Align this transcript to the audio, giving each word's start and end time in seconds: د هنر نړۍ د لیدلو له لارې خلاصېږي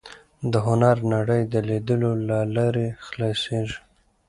د 0.51 0.53
هنر 0.65 0.97
نړۍ 1.13 1.41
د 1.53 1.55
لیدلو 1.69 2.11
له 2.27 2.39
لارې 2.55 2.87
خلاصېږي 3.05 3.79